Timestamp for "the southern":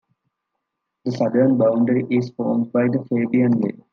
1.05-1.59